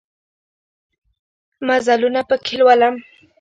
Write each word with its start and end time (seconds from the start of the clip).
مزلونه 1.67 2.19
پکښې 2.29 2.55
لولم 2.59 2.95